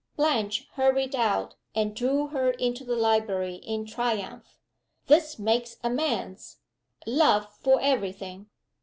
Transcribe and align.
Blanche 0.15 0.67
hurried 0.73 1.15
out, 1.15 1.53
and 1.75 1.95
drew 1.95 2.25
her 2.29 2.49
into 2.49 2.83
the 2.83 2.95
library 2.95 3.57
in 3.57 3.85
triumph. 3.85 4.57
"This 5.05 5.37
makes 5.37 5.77
amends, 5.83 6.57
love 7.05 7.53
for 7.59 7.79
every 7.79 8.11
thing! 8.11 8.47